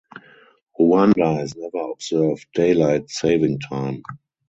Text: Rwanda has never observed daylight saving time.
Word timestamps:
Rwanda 0.81 1.35
has 1.37 1.55
never 1.55 1.91
observed 1.91 2.47
daylight 2.55 3.11
saving 3.11 3.59
time. 3.59 4.01